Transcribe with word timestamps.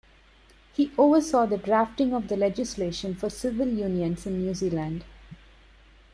He 0.73 0.91
oversaw 0.97 1.45
the 1.45 1.59
drafting 1.59 2.11
of 2.15 2.27
the 2.27 2.35
legislation 2.35 3.13
for 3.13 3.29
civil 3.29 3.67
unions 3.67 4.25
in 4.25 4.39
New 4.43 4.55
Zealand. 4.55 5.03